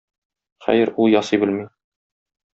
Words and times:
Хәер, 0.67 0.91
ул 1.03 1.11
ясый 1.17 1.41
белми. 1.45 1.69